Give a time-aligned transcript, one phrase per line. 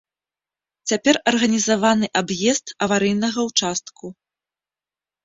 [0.91, 4.05] Цяпер арганізаваны аб'езд аварыйнага ўчастку.